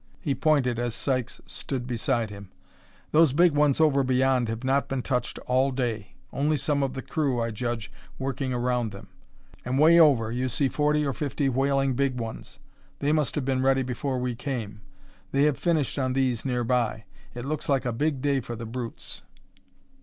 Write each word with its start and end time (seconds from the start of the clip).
He 0.19 0.33
pointed 0.33 0.79
as 0.79 0.95
Sykes 0.95 1.41
stood 1.45 1.85
beside 1.85 2.31
him. 2.31 2.49
"Those 3.11 3.33
big 3.33 3.51
ones 3.51 3.79
over 3.79 4.01
beyond 4.03 4.49
have 4.49 4.63
not 4.63 4.87
been 4.89 5.03
touched 5.03 5.37
all 5.45 5.69
day; 5.69 6.13
only 6.33 6.57
some 6.57 6.81
of 6.81 6.95
the 6.95 7.03
crew, 7.03 7.39
I 7.39 7.51
judge, 7.51 7.91
working 8.17 8.51
around 8.51 8.91
them. 8.93 9.09
And 9.63 9.77
way 9.77 9.99
over 9.99 10.31
you 10.31 10.49
see 10.49 10.69
forty 10.69 11.05
or 11.05 11.13
fifty 11.13 11.49
whaling 11.49 11.93
big 11.93 12.19
ones: 12.19 12.57
they 12.97 13.11
must 13.11 13.35
have 13.35 13.45
been 13.45 13.61
ready 13.61 13.83
before 13.83 14.17
we 14.17 14.33
came. 14.33 14.81
They 15.31 15.43
have 15.43 15.59
finished 15.59 15.99
on 15.99 16.13
these 16.13 16.43
nearer 16.45 16.63
by. 16.63 17.05
It 17.35 17.45
looks 17.45 17.69
like 17.69 17.85
a 17.85 17.93
big 17.93 18.23
day 18.23 18.39
for 18.39 18.55
the 18.55 18.65
brutes." 18.65 19.21